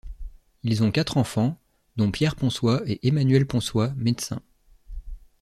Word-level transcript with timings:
Ils 0.63 0.81
ont 0.81 0.89
quatre 0.89 1.17
enfants, 1.17 1.59
dont 1.95 2.09
Pierre 2.09 2.35
Ponsoye 2.35 2.81
et 2.93 3.07
Emmanuel 3.07 3.45
Ponsoye, 3.45 3.93
médecin. 3.97 4.41